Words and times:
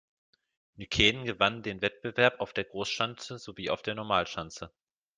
Nykänen 0.77 1.25
gewann 1.25 1.61
den 1.61 1.83
Wettbewerb 1.83 2.39
auf 2.39 2.53
der 2.53 2.63
Großschanze 2.63 3.37
sowie 3.37 3.69
auf 3.69 3.83
der 3.83 3.93
Normalschanze. 3.93 4.73